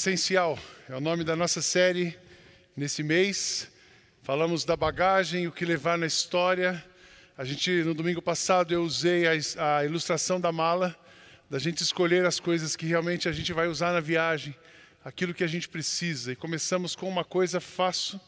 [0.00, 2.18] Essencial é o nome da nossa série
[2.74, 3.70] nesse mês.
[4.22, 6.82] Falamos da bagagem, o que levar na história.
[7.36, 10.98] A gente, no domingo passado, eu usei a, a ilustração da mala,
[11.50, 14.56] da gente escolher as coisas que realmente a gente vai usar na viagem,
[15.04, 16.32] aquilo que a gente precisa.
[16.32, 18.18] E começamos com uma coisa fácil.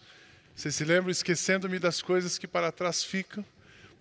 [0.54, 1.10] Você se lembra?
[1.10, 3.42] Esquecendo-me das coisas que para trás ficam,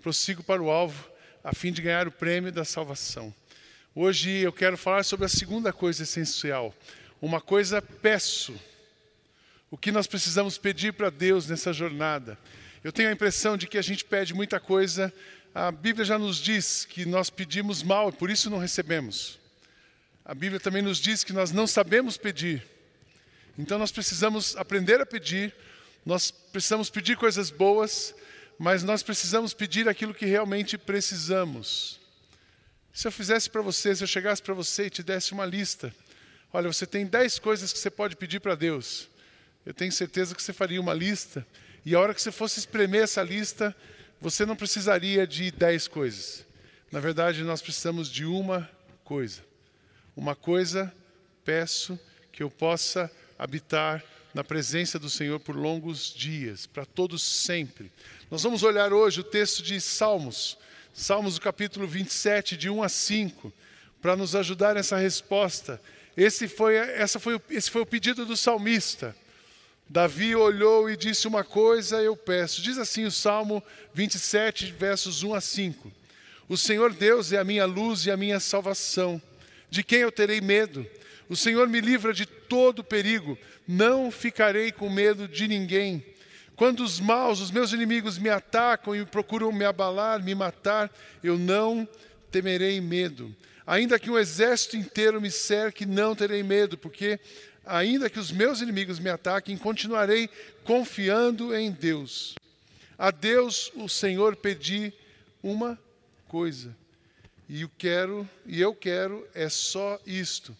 [0.01, 1.09] prossigo para o alvo,
[1.41, 3.33] a fim de ganhar o prêmio da salvação.
[3.95, 6.75] Hoje eu quero falar sobre a segunda coisa essencial
[7.21, 8.59] uma coisa peço.
[9.69, 12.37] O que nós precisamos pedir para Deus nessa jornada?
[12.83, 15.13] Eu tenho a impressão de que a gente pede muita coisa.
[15.53, 19.39] A Bíblia já nos diz que nós pedimos mal e por isso não recebemos.
[20.25, 22.65] A Bíblia também nos diz que nós não sabemos pedir.
[23.57, 25.53] Então nós precisamos aprender a pedir,
[26.03, 28.15] nós precisamos pedir coisas boas,
[28.57, 31.99] mas nós precisamos pedir aquilo que realmente precisamos.
[32.91, 35.93] Se eu fizesse para você, se eu chegasse para você e te desse uma lista
[36.53, 39.07] Olha, você tem dez coisas que você pode pedir para Deus.
[39.65, 41.45] Eu tenho certeza que você faria uma lista,
[41.85, 43.75] e a hora que você fosse espremer essa lista,
[44.19, 46.45] você não precisaria de dez coisas.
[46.91, 48.69] Na verdade, nós precisamos de uma
[49.03, 49.41] coisa.
[50.15, 50.93] Uma coisa,
[51.45, 51.97] peço
[52.33, 53.09] que eu possa
[53.39, 54.03] habitar
[54.33, 57.89] na presença do Senhor por longos dias, para todos sempre.
[58.29, 60.57] Nós vamos olhar hoje o texto de Salmos,
[60.93, 63.53] Salmos do capítulo 27, de 1 a 5,
[64.01, 65.81] para nos ajudar nessa resposta
[66.15, 69.15] esse foi, essa foi, esse foi o pedido do salmista.
[69.89, 72.61] Davi olhou e disse uma coisa, eu peço.
[72.61, 73.61] Diz assim o Salmo
[73.93, 75.91] 27, versos 1 a 5.
[76.47, 79.21] O Senhor Deus é a minha luz e a minha salvação.
[79.69, 80.85] De quem eu terei medo?
[81.29, 83.37] O Senhor me livra de todo perigo.
[83.67, 86.05] Não ficarei com medo de ninguém.
[86.55, 91.37] Quando os maus, os meus inimigos me atacam e procuram me abalar, me matar, eu
[91.37, 91.87] não
[92.29, 93.35] temerei medo.
[93.65, 97.19] Ainda que um exército inteiro me cerque, não terei medo, porque
[97.65, 100.29] ainda que os meus inimigos me ataquem, continuarei
[100.63, 102.35] confiando em Deus.
[102.97, 104.93] A Deus o Senhor pedi
[105.41, 105.79] uma
[106.27, 106.75] coisa.
[107.47, 110.55] E eu quero, e eu quero é só isto: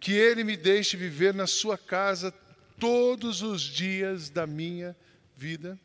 [0.00, 2.32] que ele me deixe viver na sua casa
[2.78, 4.96] todos os dias da minha
[5.36, 5.78] vida,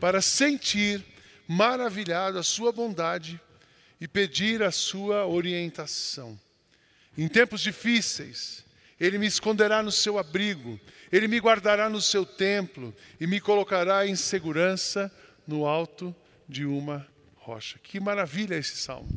[0.00, 1.04] para sentir
[1.46, 3.40] maravilhado a sua bondade
[4.00, 6.38] e pedir a sua orientação.
[7.16, 8.64] Em tempos difíceis,
[8.98, 10.80] Ele me esconderá no seu abrigo,
[11.12, 15.12] Ele me guardará no seu templo e me colocará em segurança
[15.46, 16.14] no alto
[16.48, 17.06] de uma
[17.36, 17.78] rocha.
[17.82, 19.08] Que maravilha esse salmo!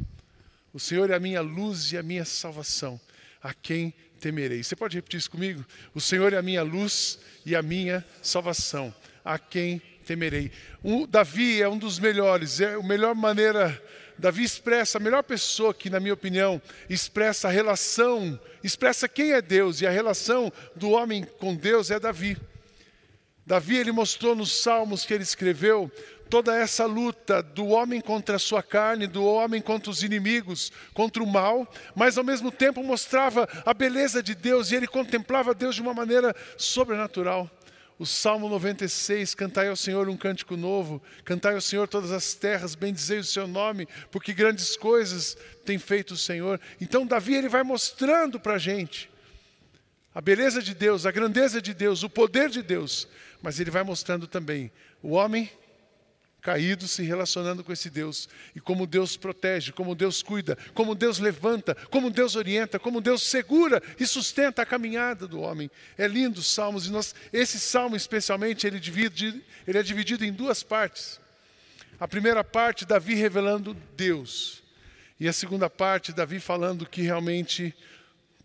[0.74, 3.00] O Senhor é a minha luz e a minha salvação,
[3.42, 4.62] a quem temerei.
[4.64, 5.66] Você pode repetir isso comigo?
[5.94, 8.94] O Senhor é a minha luz e a minha salvação,
[9.24, 10.52] a quem temerei.
[10.84, 13.82] O Davi é um dos melhores, é a melhor maneira
[14.18, 19.42] Davi expressa a melhor pessoa que, na minha opinião, expressa a relação, expressa quem é
[19.42, 22.38] Deus, e a relação do homem com Deus é Davi.
[23.46, 25.90] Davi, ele mostrou nos salmos que ele escreveu
[26.30, 31.24] toda essa luta do homem contra a sua carne, do homem contra os inimigos, contra
[31.24, 31.66] o mal,
[31.96, 35.94] mas ao mesmo tempo mostrava a beleza de Deus e ele contemplava Deus de uma
[35.94, 37.50] maneira sobrenatural.
[38.00, 42.76] O Salmo 96, cantai ao Senhor um cântico novo, cantai ao Senhor todas as terras,
[42.76, 45.36] bendizei o seu nome, porque grandes coisas
[45.66, 46.62] tem feito o Senhor.
[46.80, 49.10] Então Davi ele vai mostrando para a gente
[50.14, 53.08] a beleza de Deus, a grandeza de Deus, o poder de Deus,
[53.42, 54.72] mas ele vai mostrando também
[55.02, 55.50] o homem
[56.48, 61.20] caído se relacionando com esse Deus e como Deus protege, como Deus cuida, como Deus
[61.20, 65.70] levanta, como Deus orienta, como Deus segura e sustenta a caminhada do homem.
[65.98, 70.32] É lindo os salmos e nós, esse salmo especialmente ele, divide, ele é dividido em
[70.32, 71.20] duas partes.
[72.00, 74.64] A primeira parte, Davi revelando Deus.
[75.20, 77.76] E a segunda parte, Davi falando que realmente,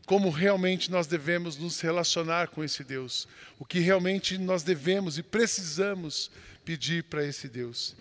[0.07, 3.29] como realmente nós devemos nos relacionar com esse Deus.
[3.61, 6.33] O que realmente nós devemos e precisamos
[6.64, 7.94] pedir para esse Deus.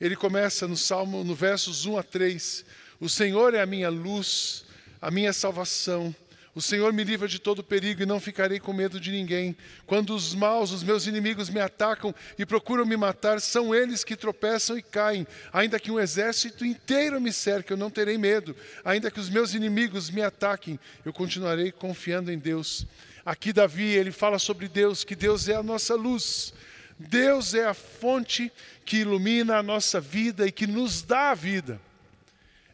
[0.00, 2.64] Ele começa no Salmo, no versos 1 a 3.
[3.00, 4.64] O Senhor é a minha luz,
[5.00, 6.14] a minha salvação.
[6.54, 9.56] O Senhor me livra de todo perigo e não ficarei com medo de ninguém.
[9.86, 14.14] Quando os maus, os meus inimigos, me atacam e procuram me matar, são eles que
[14.14, 15.26] tropeçam e caem.
[15.52, 18.54] Ainda que um exército inteiro me cerque, eu não terei medo.
[18.84, 22.86] Ainda que os meus inimigos me ataquem, eu continuarei confiando em Deus.
[23.26, 26.54] Aqui, Davi, ele fala sobre Deus, que Deus é a nossa luz.
[26.98, 28.52] Deus é a fonte
[28.84, 31.80] que ilumina a nossa vida e que nos dá a vida.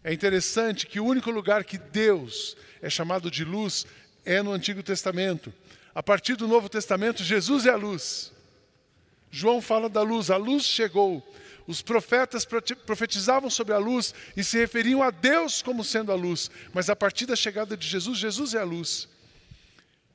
[0.02, 3.86] É interessante que o único lugar que Deus é chamado de luz
[4.24, 5.52] é no Antigo Testamento.
[5.94, 8.32] A partir do Novo Testamento, Jesus é a luz.
[9.30, 11.26] João fala da luz, a luz chegou.
[11.66, 12.44] Os profetas
[12.84, 16.96] profetizavam sobre a luz e se referiam a Deus como sendo a luz, mas a
[16.96, 19.08] partir da chegada de Jesus, Jesus é a luz.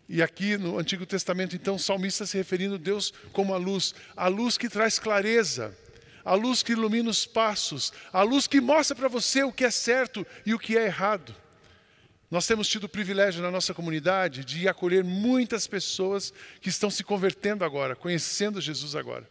[0.07, 3.96] E aqui no Antigo Testamento, então, o salmista se referindo a Deus como a luz,
[4.16, 5.75] a luz que traz clareza,
[6.24, 9.72] a luz que ilumina os passos, a luz que mostra para você o que é
[9.72, 11.36] certo e o que é errado.
[12.30, 17.04] Nós temos tido o privilégio na nossa comunidade de acolher muitas pessoas que estão se
[17.04, 19.28] convertendo agora, conhecendo Jesus agora.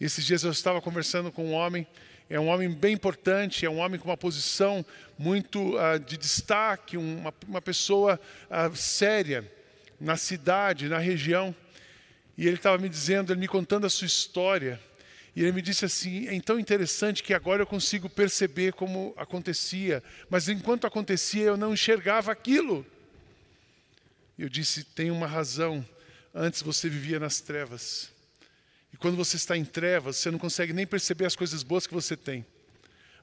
[0.00, 1.86] Esses dias eu estava conversando com um homem,
[2.30, 4.84] é um homem bem importante, é um homem com uma posição
[5.18, 9.57] muito uh, de destaque, uma, uma pessoa uh, séria
[10.00, 11.54] na cidade, na região.
[12.36, 14.80] E ele estava me dizendo, ele me contando a sua história.
[15.34, 20.02] E ele me disse assim: é tão interessante que agora eu consigo perceber como acontecia,
[20.28, 22.84] mas enquanto acontecia eu não enxergava aquilo.
[24.38, 25.86] Eu disse: tem uma razão.
[26.34, 28.10] Antes você vivia nas trevas.
[28.92, 31.94] E quando você está em trevas, você não consegue nem perceber as coisas boas que
[31.94, 32.44] você tem.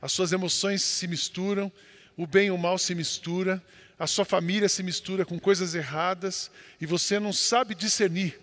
[0.02, 1.72] As suas emoções se misturam,
[2.18, 3.62] o bem e o mal se mistura,
[3.98, 8.40] a sua família se mistura com coisas erradas e você não sabe discernir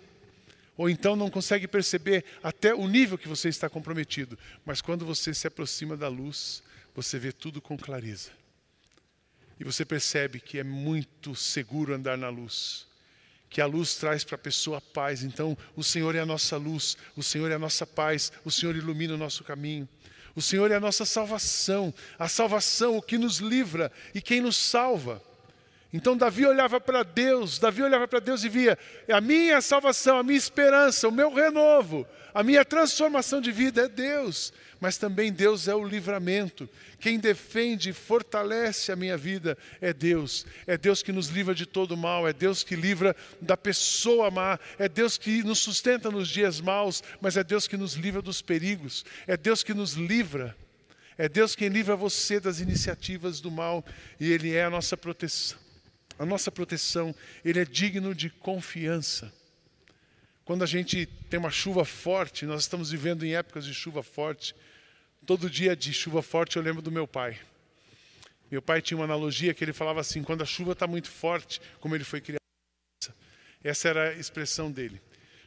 [0.76, 4.38] ou então não consegue perceber até o nível que você está comprometido.
[4.64, 6.62] Mas quando você se aproxima da luz,
[6.94, 8.30] você vê tudo com clareza.
[9.60, 12.86] E você percebe que é muito seguro andar na luz.
[13.48, 15.22] Que a luz traz para a pessoa paz.
[15.22, 18.74] Então, o Senhor é a nossa luz, o Senhor é a nossa paz, o Senhor
[18.74, 19.86] ilumina o nosso caminho.
[20.34, 24.56] O Senhor é a nossa salvação, a salvação, o que nos livra e quem nos
[24.56, 25.22] salva.
[25.92, 28.78] Então Davi olhava para Deus, Davi olhava para Deus e via
[29.12, 33.88] a minha salvação, a minha esperança, o meu renovo, a minha transformação de vida é
[33.88, 36.66] Deus, mas também Deus é o livramento.
[36.98, 40.46] Quem defende e fortalece a minha vida é Deus.
[40.66, 44.58] É Deus que nos livra de todo mal, é Deus que livra da pessoa má,
[44.78, 48.40] é Deus que nos sustenta nos dias maus, mas é Deus que nos livra dos
[48.40, 50.56] perigos, é Deus que nos livra.
[51.18, 53.84] É Deus quem livra você das iniciativas do mal
[54.18, 55.61] e Ele é a nossa proteção
[56.18, 57.14] a nossa proteção,
[57.44, 59.32] Ele é digno de confiança.
[60.44, 64.54] Quando a gente tem uma chuva forte, nós estamos vivendo em épocas de chuva forte.
[65.24, 67.38] Todo dia de chuva forte eu lembro do meu pai.
[68.50, 71.60] Meu pai tinha uma analogia que ele falava assim: quando a chuva está muito forte,
[71.80, 72.42] como ele foi criado.
[73.62, 75.00] Essa era a expressão dele.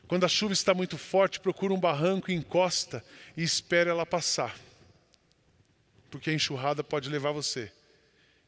[0.08, 3.04] Quando a chuva está muito forte, procura um barranco, encosta
[3.36, 4.58] e espera ela passar.
[6.10, 7.72] Porque a enxurrada pode levar você.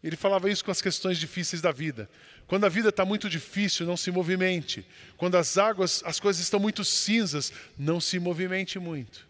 [0.08, 2.10] Ele falava isso com as questões difíceis da vida.
[2.48, 4.86] Quando a vida está muito difícil, não se movimente.
[5.18, 9.28] Quando as águas, as coisas estão muito cinzas, não se movimente muito.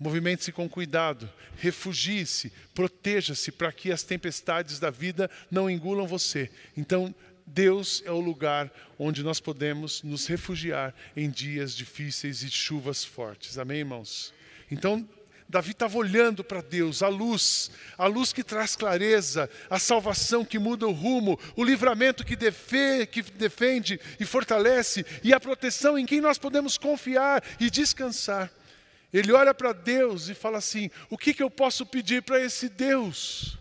[0.00, 6.50] Movimente-se com cuidado, refugie-se, proteja-se para que as tempestades da vida não engulam você.
[6.74, 7.14] Então,
[7.46, 13.58] Deus é o lugar onde nós podemos nos refugiar em dias difíceis e chuvas fortes.
[13.58, 14.32] Amém, irmãos?
[14.70, 15.06] Então,
[15.54, 20.58] Davi estava olhando para Deus, a luz, a luz que traz clareza, a salvação que
[20.58, 26.04] muda o rumo, o livramento que, defe, que defende e fortalece, e a proteção em
[26.04, 28.50] quem nós podemos confiar e descansar.
[29.12, 32.68] Ele olha para Deus e fala assim: o que, que eu posso pedir para esse
[32.68, 33.56] Deus?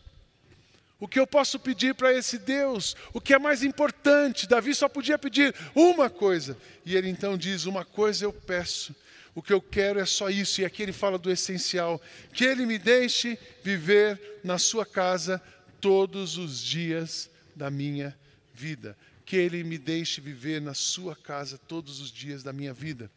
[0.99, 2.95] O que eu posso pedir para esse Deus?
[3.13, 4.47] O que é mais importante?
[4.47, 6.57] Davi só podia pedir uma coisa.
[6.83, 8.95] E ele então diz: Uma coisa eu peço,
[9.35, 10.61] o que eu quero é só isso.
[10.61, 12.01] E aqui ele fala do essencial:
[12.33, 15.41] que ele me deixe viver na sua casa
[15.81, 18.15] todos os dias da minha
[18.53, 18.97] vida.
[19.25, 23.09] Que ele me deixe viver na sua casa todos os dias da minha vida.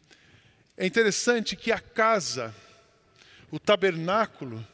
[0.75, 2.53] É interessante que a casa,
[3.51, 4.65] o tabernáculo,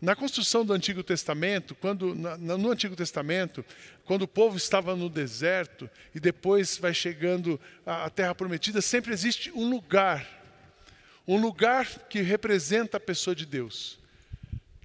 [0.00, 3.64] na construção do Antigo Testamento, quando no Antigo Testamento,
[4.04, 9.52] quando o povo estava no deserto e depois vai chegando à Terra Prometida, sempre existe
[9.52, 10.41] um lugar
[11.26, 13.98] um lugar que representa a pessoa de Deus.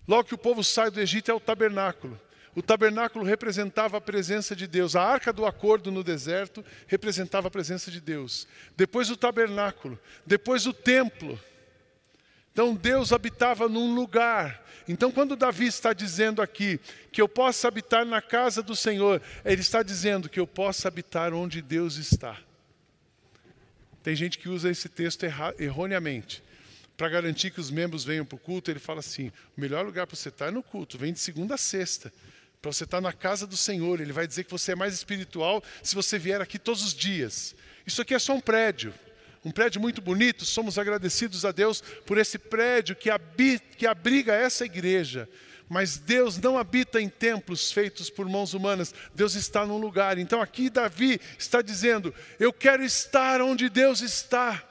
[0.07, 2.19] Logo que o povo sai do Egito é o tabernáculo.
[2.55, 4.95] O tabernáculo representava a presença de Deus.
[4.95, 8.47] A arca do acordo no deserto representava a presença de Deus.
[8.75, 11.39] Depois o tabernáculo, depois o templo.
[12.51, 14.65] Então Deus habitava num lugar.
[14.87, 16.79] Então, quando Davi está dizendo aqui
[17.11, 21.33] que eu possa habitar na casa do Senhor, ele está dizendo que eu possa habitar
[21.33, 22.37] onde Deus está.
[24.07, 25.25] Tem gente que usa esse texto
[25.59, 26.41] erroneamente
[26.95, 30.07] para garantir que os membros venham para o culto, ele fala assim: o melhor lugar
[30.07, 32.09] para você estar é no culto, vem de segunda a sexta.
[32.61, 35.61] Para você estar na casa do Senhor, ele vai dizer que você é mais espiritual
[35.83, 37.53] se você vier aqui todos os dias.
[37.85, 38.93] Isso aqui é só um prédio,
[39.43, 40.45] um prédio muito bonito.
[40.45, 45.27] Somos agradecidos a Deus por esse prédio que, habita, que abriga essa igreja.
[45.69, 50.17] Mas Deus não habita em templos feitos por mãos humanas, Deus está num lugar.
[50.17, 54.63] Então aqui Davi está dizendo: Eu quero estar onde Deus está.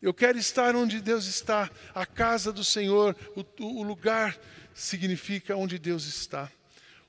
[0.00, 4.36] Eu quero estar onde Deus está, a casa do Senhor, o, o lugar
[4.74, 6.50] significa onde Deus está.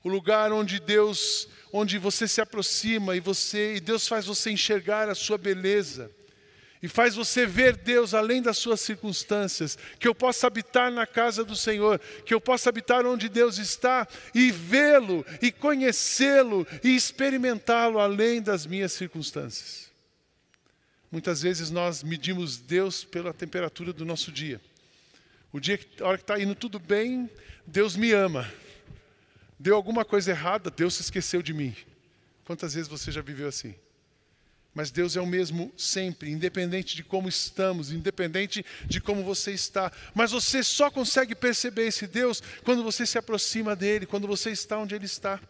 [0.04, 5.08] O lugar onde Deus, onde você se aproxima e você e Deus faz você enxergar
[5.08, 6.08] a sua beleza
[6.84, 11.42] e faz você ver Deus além das suas circunstâncias, que eu possa habitar na casa
[11.42, 17.98] do Senhor, que eu possa habitar onde Deus está e vê-lo e conhecê-lo e experimentá-lo
[17.98, 19.90] além das minhas circunstâncias.
[21.10, 24.60] Muitas vezes nós medimos Deus pela temperatura do nosso dia.
[25.54, 27.30] O dia que, a hora que está indo tudo bem,
[27.66, 28.46] Deus me ama.
[29.58, 31.74] Deu alguma coisa errada, Deus se esqueceu de mim.
[32.44, 33.74] Quantas vezes você já viveu assim?
[34.74, 39.92] Mas Deus é o mesmo sempre, independente de como estamos, independente de como você está.
[40.12, 44.76] Mas você só consegue perceber esse Deus quando você se aproxima dele, quando você está
[44.78, 45.40] onde ele está.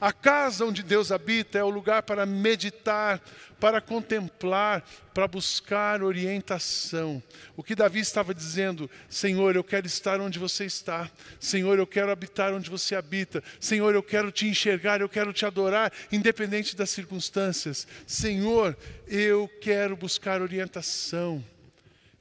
[0.00, 3.20] A casa onde Deus habita é o lugar para meditar,
[3.58, 7.20] para contemplar, para buscar orientação.
[7.56, 11.10] O que Davi estava dizendo, Senhor, eu quero estar onde você está.
[11.40, 13.42] Senhor, eu quero habitar onde você habita.
[13.58, 17.84] Senhor, eu quero te enxergar, eu quero te adorar, independente das circunstâncias.
[18.06, 18.76] Senhor,
[19.08, 21.44] eu quero buscar orientação.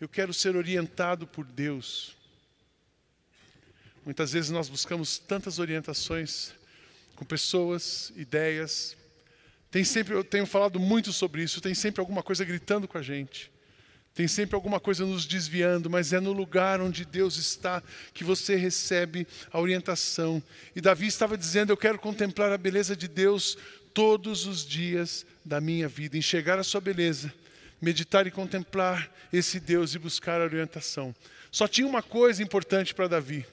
[0.02, 2.16] Eu quero ser orientado por Deus.
[4.04, 6.57] Muitas vezes nós buscamos tantas orientações
[7.18, 8.96] com pessoas, ideias.
[9.70, 13.02] Tem sempre, eu tenho falado muito sobre isso, tem sempre alguma coisa gritando com a
[13.02, 13.52] gente.
[14.14, 17.84] Tem sempre alguma coisa nos desviando, mas é no lugar onde Deus está
[18.14, 20.42] que você recebe a orientação.
[20.76, 23.58] E Davi estava dizendo: Eu quero contemplar a beleza de Deus
[23.94, 27.32] todos os dias da minha vida, enxergar a sua beleza,
[27.80, 31.14] meditar e contemplar esse Deus e buscar a orientação.
[31.52, 33.46] Só tinha uma coisa importante para Davi.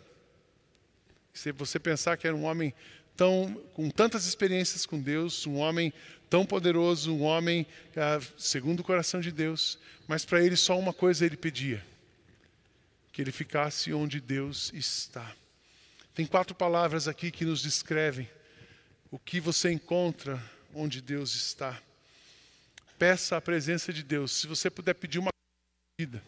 [1.33, 2.73] Se você pensar que era um homem
[3.17, 5.93] tão, com tantas experiências com Deus, um homem
[6.29, 7.67] tão poderoso, um homem
[7.97, 11.85] ah, segundo o coração de Deus, mas para ele só uma coisa ele pedia:
[13.13, 15.35] que ele ficasse onde Deus está.
[16.15, 18.29] Tem quatro palavras aqui que nos descrevem
[19.11, 20.43] o que você encontra
[20.75, 21.81] onde Deus está.
[22.99, 24.33] Peça a presença de Deus.
[24.33, 25.31] Se você puder pedir uma
[26.01, 26.23] vida,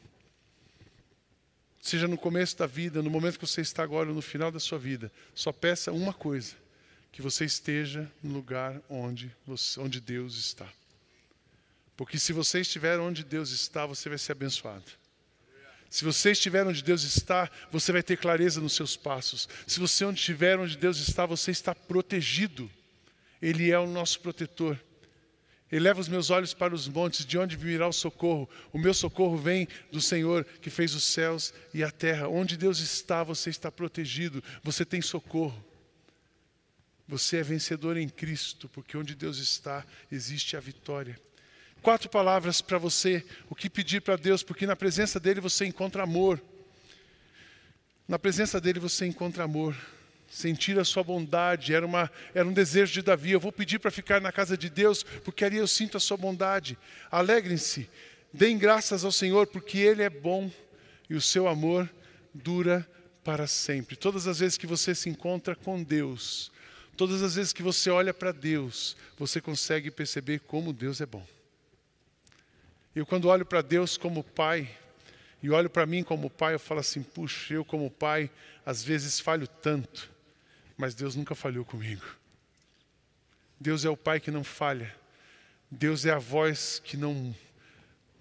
[1.81, 4.79] seja no começo da vida, no momento que você está agora, no final da sua
[4.79, 6.57] vida, só peça uma coisa
[7.17, 10.69] que você esteja no lugar onde, você, onde Deus está.
[11.97, 14.85] Porque se você estiver onde Deus está, você vai ser abençoado.
[15.89, 19.49] Se você estiver onde Deus está, você vai ter clareza nos seus passos.
[19.67, 22.71] Se você estiver onde Deus está, você está protegido.
[23.41, 24.79] Ele é o nosso protetor.
[25.73, 28.47] Ele leva os meus olhos para os montes, de onde virá o socorro?
[28.75, 32.29] O meu socorro vem do Senhor que fez os céus e a terra.
[32.29, 35.65] Onde Deus está, você está protegido, você tem socorro.
[37.09, 41.19] Você é vencedor em Cristo, porque onde Deus está, existe a vitória.
[41.81, 46.03] Quatro palavras para você, o que pedir para Deus, porque na presença dEle você encontra
[46.03, 46.43] amor.
[48.09, 49.77] Na presença dEle você encontra amor.
[50.29, 53.31] Sentir a sua bondade era, uma, era um desejo de Davi.
[53.31, 56.17] Eu vou pedir para ficar na casa de Deus, porque ali eu sinto a sua
[56.17, 56.77] bondade.
[57.09, 57.89] Alegrem-se,
[58.33, 60.51] deem graças ao Senhor, porque Ele é bom
[61.09, 61.89] e o seu amor
[62.35, 62.85] dura
[63.23, 63.95] para sempre.
[63.95, 66.51] Todas as vezes que você se encontra com Deus,
[66.97, 71.27] Todas as vezes que você olha para Deus, você consegue perceber como Deus é bom.
[72.95, 74.75] Eu, quando olho para Deus como Pai,
[75.43, 78.31] e olho para mim como Pai, eu falo assim: puxa, eu, como Pai,
[78.65, 80.11] às vezes falho tanto,
[80.77, 82.05] mas Deus nunca falhou comigo.
[83.61, 84.95] Deus é o Pai que não falha,
[85.71, 87.35] Deus é a voz que não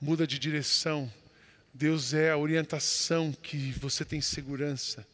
[0.02, 1.12] muda de direção,
[1.74, 5.08] Deus é a orientação que você tem segurança.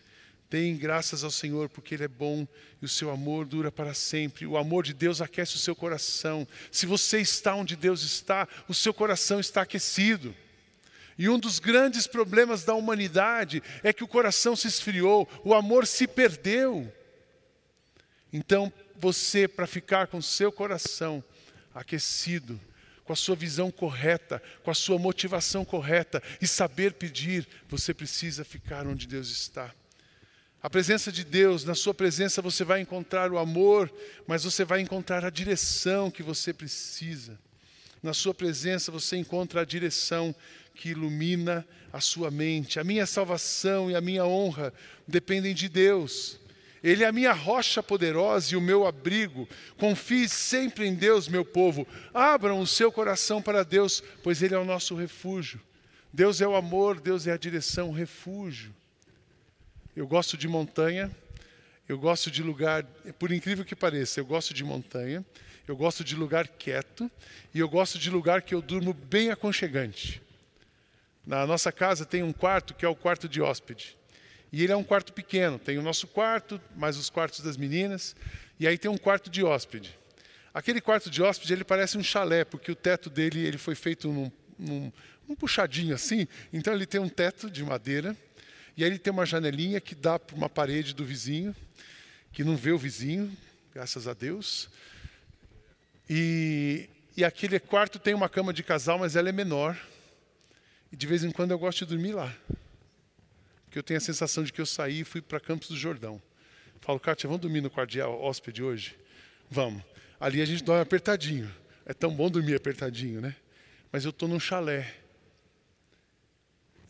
[0.52, 2.46] Deem graças ao Senhor, porque Ele é bom
[2.82, 4.46] e o seu amor dura para sempre.
[4.46, 6.46] O amor de Deus aquece o seu coração.
[6.70, 10.36] Se você está onde Deus está, o seu coração está aquecido.
[11.18, 15.88] E um dos grandes problemas da humanidade é que o coração se esfriou, o amor
[15.88, 16.94] se perdeu.
[18.34, 21.24] Então, você, para ficar com seu coração
[21.74, 22.60] aquecido,
[23.06, 28.44] com a sua visão correta, com a sua motivação correta e saber pedir, você precisa
[28.44, 29.74] ficar onde Deus está.
[30.64, 33.92] A presença de Deus, na sua presença você vai encontrar o amor,
[34.28, 37.40] mas você vai encontrar a direção que você precisa.
[38.04, 40.36] Na sua presença você encontra a direção
[40.76, 42.80] que ilumina a sua mente.
[42.80, 44.72] A minha salvação e a minha honra
[45.08, 46.40] dependem de Deus.
[46.84, 49.50] Ele é a minha rocha poderosa e o meu abrigo.
[49.78, 51.88] Confie sempre em Deus, meu povo.
[52.14, 55.60] Abram o seu coração para Deus, pois Ele é o nosso refúgio.
[56.14, 58.74] Deus é o amor, Deus é a direção, o refúgio.
[59.94, 61.12] Eu gosto de montanha,
[61.88, 62.84] eu gosto de lugar,
[63.20, 65.26] por incrível que pareça, eu gosto de montanha,
[65.68, 67.12] eu gosto de lugar quieto
[67.54, 70.22] e eu gosto de lugar que eu durmo bem aconchegante.
[71.26, 73.98] Na nossa casa tem um quarto que é o quarto de hóspede.
[74.50, 78.16] E ele é um quarto pequeno, tem o nosso quarto, mais os quartos das meninas,
[78.58, 79.98] e aí tem um quarto de hóspede.
[80.54, 84.08] Aquele quarto de hóspede, ele parece um chalé, porque o teto dele ele foi feito
[84.08, 84.92] num, num
[85.28, 88.16] um puxadinho assim, então ele tem um teto de madeira,
[88.82, 91.56] e aí ele tem uma janelinha que dá para uma parede do vizinho,
[92.32, 93.32] que não vê o vizinho,
[93.72, 94.72] graças a Deus.
[96.10, 99.78] E, e aquele quarto tem uma cama de casal, mas ela é menor.
[100.92, 102.36] E de vez em quando eu gosto de dormir lá.
[103.66, 106.20] Porque eu tenho a sensação de que eu saí e fui para Campos do Jordão.
[106.80, 108.98] Falo, Kátia, vamos dormir no quarto de hóspede hoje?
[109.48, 109.84] Vamos.
[110.20, 111.54] Ali a gente dorme apertadinho.
[111.86, 113.36] É tão bom dormir apertadinho, né?
[113.92, 114.92] Mas eu estou num chalé.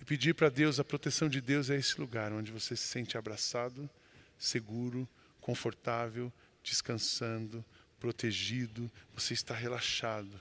[0.01, 3.20] E pedir para Deus, a proteção de Deus é esse lugar onde você se sente
[3.20, 3.88] abraçado,
[4.36, 5.08] seguro,
[5.39, 7.63] confortável, descansando,
[8.00, 10.39] protegido, você está relaxado.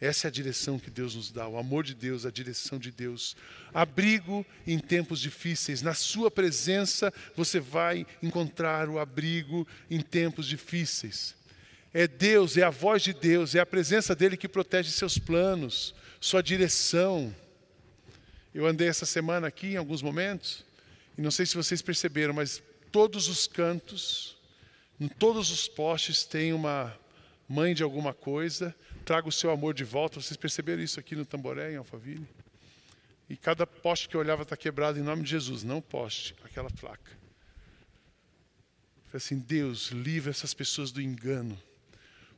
[0.00, 2.92] Essa é a direção que Deus nos dá, o amor de Deus, a direção de
[2.92, 3.36] Deus.
[3.72, 5.82] Abrigo em tempos difíceis.
[5.82, 11.34] Na Sua presença você vai encontrar o abrigo em tempos difíceis.
[11.92, 15.94] É Deus, é a voz de Deus, é a presença dEle que protege seus planos,
[16.20, 17.34] sua direção.
[18.54, 20.64] Eu andei essa semana aqui em alguns momentos,
[21.18, 22.62] e não sei se vocês perceberam, mas
[22.92, 24.36] todos os cantos,
[25.00, 26.96] em todos os postes tem uma
[27.48, 28.72] mãe de alguma coisa,
[29.04, 30.20] traga o seu amor de volta.
[30.20, 32.26] Vocês perceberam isso aqui no Tamboré, em Alphaville?
[33.28, 36.70] E cada poste que eu olhava está quebrado em nome de Jesus, não poste, aquela
[36.70, 37.10] placa.
[39.06, 41.60] Falei assim, Deus, livre essas pessoas do engano,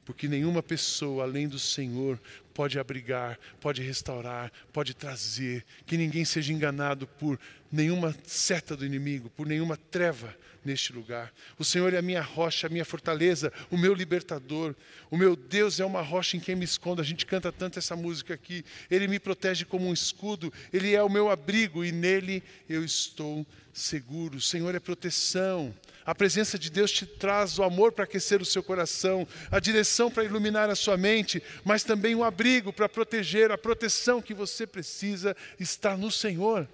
[0.04, 2.18] porque nenhuma pessoa além do Senhor
[2.56, 7.38] pode abrigar, pode restaurar, pode trazer, que ninguém seja enganado por
[7.70, 11.32] nenhuma seta do inimigo, por nenhuma treva neste lugar.
[11.58, 14.74] O Senhor é a minha rocha, a minha fortaleza, o meu libertador.
[15.10, 17.02] O meu Deus é uma rocha em quem me escondo.
[17.02, 18.64] A gente canta tanto essa música aqui.
[18.90, 23.46] Ele me protege como um escudo, ele é o meu abrigo e nele eu estou
[23.70, 24.38] seguro.
[24.38, 25.74] O Senhor é proteção.
[26.06, 30.08] A presença de Deus te traz o amor para aquecer o seu coração, a direção
[30.08, 34.66] para iluminar a sua mente, mas também o abrigo para proteger, a proteção que você
[34.66, 36.68] precisa está no Senhor.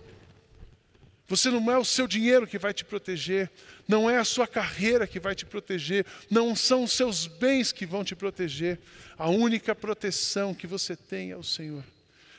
[1.29, 3.51] Você não é o seu dinheiro que vai te proteger,
[3.89, 7.87] não é a sua carreira que vai te proteger, não são os seus bens que
[7.87, 8.79] vão te proteger.
[9.17, 11.83] A única proteção que você tem é o Senhor.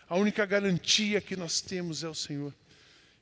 [0.08, 2.54] A única garantia que nós temos é o Senhor.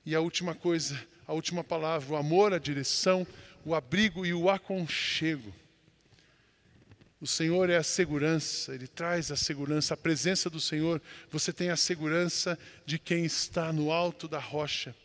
[0.06, 3.26] E a última coisa, a última palavra, o amor, a direção,
[3.64, 5.54] o abrigo e o aconchego.
[7.22, 11.00] O Senhor é a segurança, Ele traz a segurança, a presença do Senhor.
[11.30, 14.96] Você tem a segurança de quem está no alto da rocha.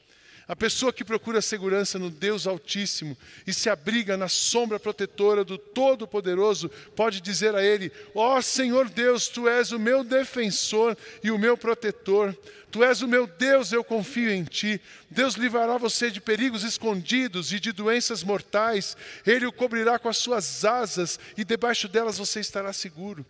[0.48, 5.58] A pessoa que procura segurança no Deus Altíssimo e se abriga na sombra protetora do
[5.58, 11.32] Todo-Poderoso, pode dizer a Ele: Ó oh, Senhor Deus, Tu és o meu defensor e
[11.32, 12.36] o meu protetor.
[12.70, 14.80] Tu és o meu Deus, eu confio em Ti.
[15.10, 18.96] Deus livrará você de perigos escondidos e de doenças mortais.
[19.26, 23.26] Ele o cobrirá com as suas asas e debaixo delas você estará seguro.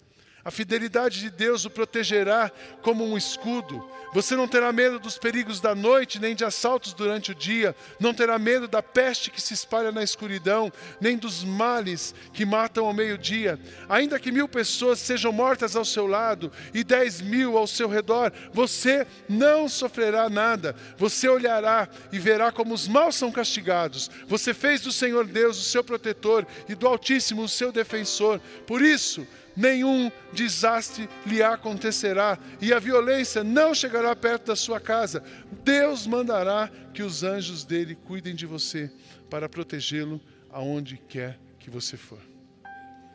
[0.46, 3.84] A fidelidade de Deus o protegerá como um escudo.
[4.14, 7.74] Você não terá medo dos perigos da noite, nem de assaltos durante o dia.
[7.98, 12.86] Não terá medo da peste que se espalha na escuridão, nem dos males que matam
[12.86, 13.58] ao meio-dia.
[13.88, 18.32] Ainda que mil pessoas sejam mortas ao seu lado e dez mil ao seu redor,
[18.52, 20.76] você não sofrerá nada.
[20.96, 24.08] Você olhará e verá como os maus são castigados.
[24.28, 28.40] Você fez do Senhor Deus o seu protetor e do Altíssimo o seu defensor.
[28.64, 29.26] Por isso,
[29.56, 35.22] nenhum desastre lhe acontecerá e a violência não chegará perto da sua casa.
[35.64, 38.90] Deus mandará que os anjos dele cuidem de você
[39.30, 42.20] para protegê-lo aonde quer que você for.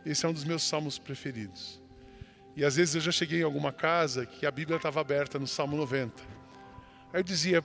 [0.06, 1.82] Esse é um dos meus salmos preferidos.
[2.56, 5.48] E às vezes eu já cheguei em alguma casa que a Bíblia estava aberta no
[5.48, 6.22] Salmo 90.
[7.14, 7.64] Aí eu dizia,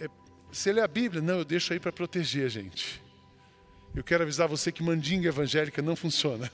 [0.00, 0.08] é,
[0.50, 1.22] você lê a Bíblia?
[1.22, 3.02] Não, eu deixo aí para proteger a gente.
[3.94, 6.50] Eu quero avisar você que mandinga evangélica não funciona.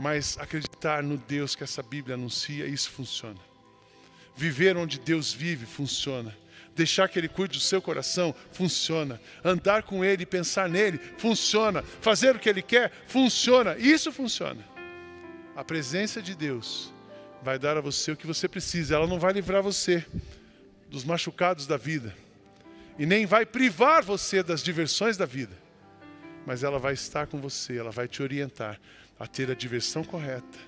[0.00, 3.38] Mas acreditar no Deus que essa Bíblia anuncia, isso funciona.
[4.34, 6.34] Viver onde Deus vive, funciona.
[6.74, 9.20] Deixar que Ele cuide do seu coração, funciona.
[9.44, 11.82] Andar com Ele e pensar nele, funciona.
[12.00, 13.76] Fazer o que Ele quer, funciona.
[13.76, 14.64] Isso funciona.
[15.54, 16.90] A presença de Deus
[17.42, 18.94] vai dar a você o que você precisa.
[18.94, 20.02] Ela não vai livrar você
[20.88, 22.16] dos machucados da vida.
[22.98, 25.58] E nem vai privar você das diversões da vida.
[26.46, 28.80] Mas ela vai estar com você, ela vai te orientar
[29.20, 30.58] a ter a diversão correta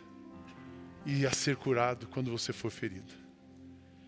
[1.07, 3.13] e a ser curado quando você for ferido.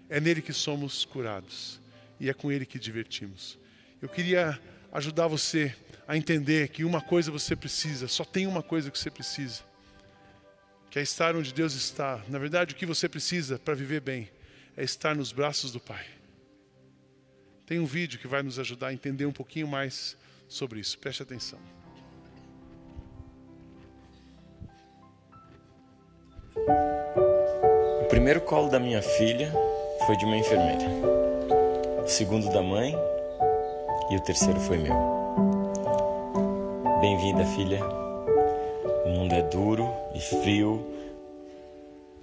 [0.06, 1.80] É nele que somos curados
[2.20, 3.58] e é com ele que divertimos.
[4.02, 4.60] Eu queria
[4.92, 5.74] ajudar você
[6.06, 9.62] a entender que uma coisa você precisa, só tem uma coisa que você precisa,
[10.90, 12.22] que é estar onde Deus está.
[12.28, 14.30] Na verdade, o que você precisa para viver bem
[14.76, 16.04] é estar nos braços do Pai.
[17.64, 20.98] Tem um vídeo que vai nos ajudar a entender um pouquinho mais sobre isso.
[20.98, 21.83] Preste atenção.
[26.66, 29.52] O primeiro colo da minha filha
[30.06, 30.86] foi de uma enfermeira,
[32.02, 32.96] o segundo da mãe
[34.10, 34.94] e o terceiro foi meu.
[37.00, 37.84] Bem-vinda, filha.
[39.04, 40.86] O mundo é duro e frio,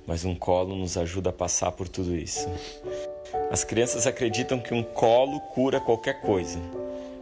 [0.07, 2.49] mas um colo nos ajuda a passar por tudo isso.
[3.51, 6.59] As crianças acreditam que um colo cura qualquer coisa.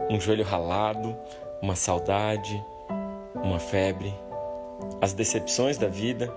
[0.08, 1.14] Um joelho ralado,
[1.60, 2.62] uma saudade,
[3.34, 4.14] uma febre,
[5.02, 6.32] as decepções da vida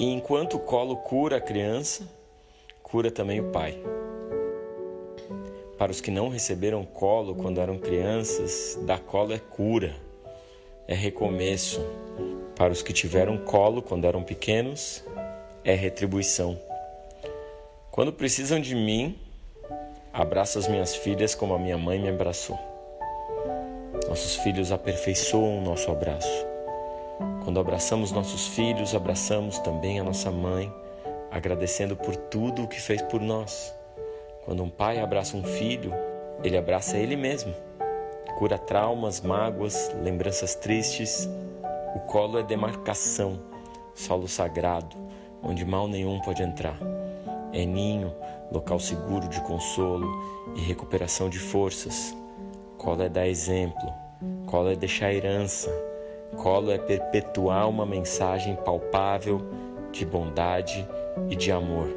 [0.00, 2.08] e enquanto o colo cura a criança,
[2.82, 3.78] cura também o pai.
[5.76, 9.94] Para os que não receberam colo quando eram crianças, dar colo é cura,
[10.88, 11.84] é recomeço.
[12.56, 15.04] Para os que tiveram colo quando eram pequenos,
[15.62, 16.58] é retribuição.
[17.90, 19.18] Quando precisam de mim,
[20.14, 22.58] abraço as minhas filhas como a minha mãe me abraçou.
[24.08, 26.49] Nossos filhos aperfeiçoam o nosso abraço.
[27.44, 30.72] Quando abraçamos nossos filhos, abraçamos também a nossa mãe,
[31.30, 33.74] agradecendo por tudo o que fez por nós.
[34.44, 35.92] Quando um pai abraça um filho,
[36.42, 37.54] ele abraça ele mesmo.
[38.38, 41.28] Cura traumas, mágoas, lembranças tristes.
[41.94, 43.38] O colo é demarcação,
[43.94, 44.96] solo sagrado,
[45.42, 46.78] onde mal nenhum pode entrar.
[47.52, 48.14] É ninho,
[48.50, 50.08] local seguro de consolo
[50.56, 52.16] e recuperação de forças.
[52.78, 53.92] Colo é dar exemplo,
[54.46, 55.70] colo é deixar herança,
[56.36, 59.40] Colo é perpetuar uma mensagem palpável
[59.92, 60.86] de bondade
[61.28, 61.88] e de amor.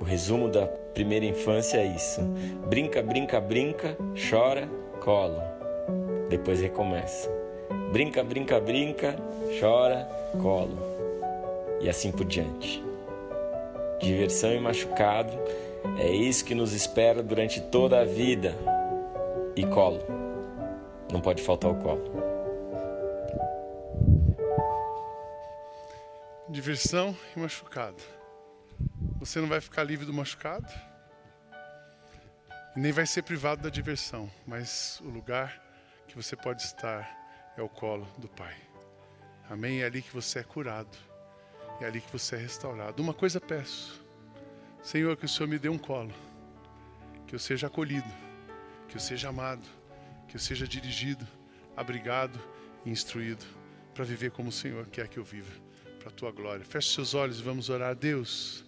[0.00, 2.20] O resumo da primeira infância é isso:
[2.68, 3.96] brinca, brinca, brinca,
[4.30, 4.68] chora,
[5.00, 5.40] colo.
[6.28, 7.30] Depois recomeça.
[7.90, 9.16] Brinca, brinca, brinca,
[9.60, 10.08] chora,
[10.42, 10.76] colo.
[11.80, 12.84] E assim por diante.
[14.00, 15.32] Diversão e machucado
[15.98, 18.54] é isso que nos espera durante toda a vida.
[19.56, 20.00] E colo.
[21.12, 22.33] Não pode faltar o colo.
[26.54, 28.00] Diversão e machucado.
[29.18, 30.72] Você não vai ficar livre do machucado,
[32.76, 35.60] nem vai ser privado da diversão, mas o lugar
[36.06, 38.54] que você pode estar é o colo do Pai.
[39.50, 39.82] Amém?
[39.82, 40.96] É ali que você é curado,
[41.80, 43.02] é ali que você é restaurado.
[43.02, 44.00] Uma coisa peço,
[44.80, 46.14] Senhor, que o Senhor me dê um colo,
[47.26, 48.08] que eu seja acolhido,
[48.88, 49.66] que eu seja amado,
[50.28, 51.26] que eu seja dirigido,
[51.76, 52.40] abrigado
[52.84, 53.44] e instruído
[53.92, 55.64] para viver como o Senhor quer que eu viva
[56.04, 56.62] para a tua glória.
[56.64, 58.62] Feche seus olhos e vamos orar a Deus.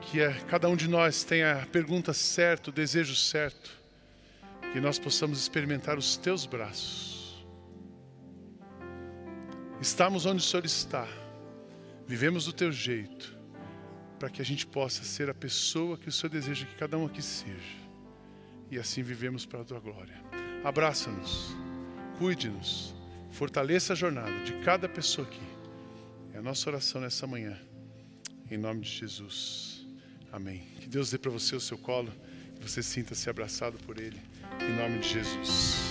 [0.00, 3.70] Que é, cada um de nós tenha a pergunta certa, o desejo certo.
[4.72, 7.46] Que nós possamos experimentar os teus braços.
[9.80, 11.06] Estamos onde o Senhor está.
[12.08, 13.38] Vivemos do teu jeito.
[14.18, 17.06] Para que a gente possa ser a pessoa que o Senhor deseja que cada um
[17.06, 17.78] aqui seja.
[18.68, 20.20] E assim vivemos para a tua glória.
[20.64, 21.56] Abraça-nos,
[22.18, 22.92] cuide-nos,
[23.30, 25.57] fortaleça a jornada de cada pessoa aqui.
[26.38, 27.58] É a nossa oração nessa manhã.
[28.48, 29.84] Em nome de Jesus.
[30.30, 30.68] Amém.
[30.80, 32.12] Que Deus dê para você o seu colo.
[32.54, 34.20] Que você sinta-se abraçado por Ele.
[34.60, 35.90] Em nome de Jesus.